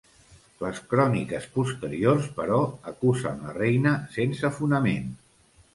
[0.61, 2.59] Les cròniques posteriors, però,
[2.93, 5.11] acusen la reina sense fonament.